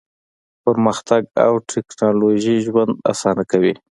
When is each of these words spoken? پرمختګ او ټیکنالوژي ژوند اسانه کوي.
پرمختګ 0.63 1.21
او 1.45 1.53
ټیکنالوژي 1.71 2.55
ژوند 2.65 2.91
اسانه 3.11 3.43
کوي. 3.51 3.73